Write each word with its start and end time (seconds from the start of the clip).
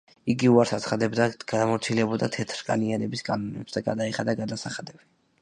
იგი 0.33 0.47
უარს 0.53 0.71
აცხადებდა 0.77 1.27
დამორჩილებოდა 1.51 2.31
თეთრკანიანების 2.37 3.25
კანონებს 3.29 3.79
და 3.79 3.85
გადაეხადა 3.91 4.37
გადასახადები. 4.43 5.07